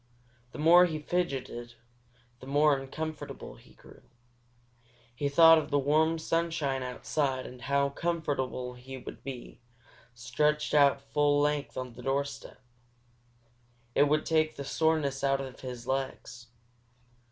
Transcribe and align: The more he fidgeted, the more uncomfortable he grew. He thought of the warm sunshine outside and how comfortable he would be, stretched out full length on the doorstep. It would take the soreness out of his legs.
The 0.51 0.57
more 0.57 0.87
he 0.87 0.97
fidgeted, 0.97 1.75
the 2.39 2.47
more 2.47 2.75
uncomfortable 2.75 3.57
he 3.57 3.75
grew. 3.75 4.01
He 5.13 5.29
thought 5.29 5.59
of 5.59 5.69
the 5.69 5.77
warm 5.77 6.17
sunshine 6.17 6.81
outside 6.81 7.45
and 7.45 7.61
how 7.61 7.89
comfortable 7.89 8.73
he 8.73 8.97
would 8.97 9.23
be, 9.23 9.59
stretched 10.15 10.73
out 10.73 11.03
full 11.13 11.39
length 11.39 11.77
on 11.77 11.93
the 11.93 12.01
doorstep. 12.01 12.59
It 13.93 14.07
would 14.09 14.25
take 14.25 14.55
the 14.55 14.65
soreness 14.65 15.23
out 15.23 15.39
of 15.39 15.59
his 15.59 15.85
legs. 15.85 16.47